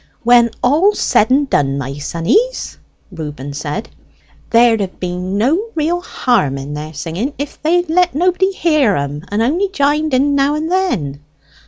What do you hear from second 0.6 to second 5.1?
all's said and done, my sonnies," Reuben said, "there'd have